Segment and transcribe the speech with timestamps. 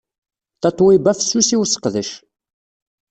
[0.61, 2.09] Tatoeba fessus i usseqdec.